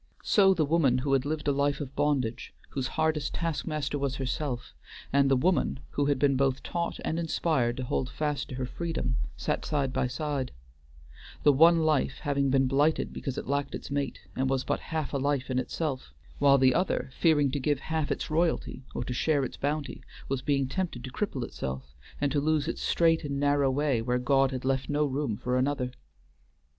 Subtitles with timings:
[0.23, 4.15] So the woman who had lived a life of bondage, whose hardest task master was
[4.15, 4.73] herself,
[5.13, 9.17] and the woman who had been both taught and inspired to hold fast her freedom,
[9.37, 10.53] sat side by side:
[11.43, 15.13] the one life having been blighted because it lacked its mate, and was but half
[15.13, 19.13] a life in itself; while the other, fearing to give half its royalty or to
[19.13, 23.39] share its bounty, was being tempted to cripple itself, and to lose its strait and
[23.39, 25.91] narrow way where God had left no room for another.